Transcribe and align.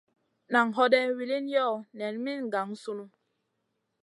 Nan 0.51 0.69
hoday 0.77 1.07
wilin 1.17 1.47
yoh? 1.55 1.75
Nen 1.97 2.15
min 2.25 2.41
gang 2.53 2.71
sunu. 2.83 3.05